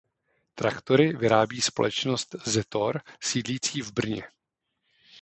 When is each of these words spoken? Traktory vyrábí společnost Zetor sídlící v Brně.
Traktory 0.55 1.17
vyrábí 1.17 1.61
společnost 1.61 2.35
Zetor 2.45 3.01
sídlící 3.23 3.81
v 3.81 3.91
Brně. 3.91 4.23